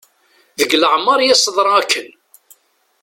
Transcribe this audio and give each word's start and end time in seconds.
Deg 0.59 0.71
leɛmer 0.81 1.19
i 1.21 1.27
as-teḍra 1.33 1.73
akken. 1.81 2.07